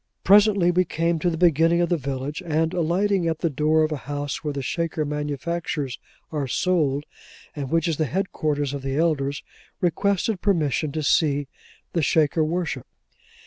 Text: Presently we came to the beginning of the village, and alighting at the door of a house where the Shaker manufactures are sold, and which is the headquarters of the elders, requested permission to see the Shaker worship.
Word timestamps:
Presently 0.23 0.71
we 0.71 0.83
came 0.83 1.19
to 1.19 1.29
the 1.29 1.37
beginning 1.37 1.79
of 1.79 1.89
the 1.89 1.95
village, 1.95 2.41
and 2.43 2.73
alighting 2.73 3.27
at 3.27 3.37
the 3.41 3.51
door 3.51 3.83
of 3.83 3.91
a 3.91 3.97
house 4.09 4.43
where 4.43 4.51
the 4.51 4.63
Shaker 4.63 5.05
manufactures 5.05 5.99
are 6.31 6.47
sold, 6.47 7.05
and 7.55 7.69
which 7.69 7.87
is 7.87 7.97
the 7.97 8.05
headquarters 8.07 8.73
of 8.73 8.81
the 8.81 8.97
elders, 8.97 9.43
requested 9.79 10.41
permission 10.41 10.91
to 10.93 11.03
see 11.03 11.47
the 11.93 12.01
Shaker 12.01 12.43
worship. 12.43 12.87